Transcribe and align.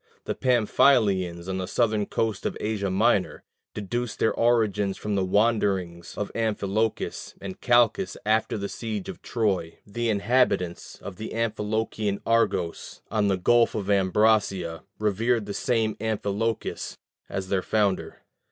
The 0.25 0.33
Pamphylians, 0.33 1.47
on 1.47 1.59
the 1.59 1.67
southern 1.67 2.07
coast 2.07 2.43
of 2.47 2.57
Asia 2.59 2.89
Minor, 2.89 3.43
deduced 3.75 4.17
their 4.17 4.33
origin 4.33 4.95
from 4.95 5.13
the 5.13 5.23
wanderings 5.23 6.17
of 6.17 6.31
Amphilochus 6.33 7.35
and 7.39 7.61
Calchas 7.61 8.17
after 8.25 8.57
the 8.57 8.67
siege 8.67 9.09
of 9.09 9.21
Troy: 9.21 9.77
the 9.85 10.09
inhabitants 10.09 10.95
of 11.03 11.17
the 11.17 11.35
Amphilochian 11.35 12.19
Argos 12.25 13.03
on 13.11 13.27
the 13.27 13.37
Gulf 13.37 13.75
of 13.75 13.91
Ambracia 13.91 14.81
revered 14.97 15.45
the 15.45 15.53
same 15.53 15.95
Amphilochus 16.01 16.97
as 17.29 17.49
their 17.49 17.61
founder. 17.61 18.23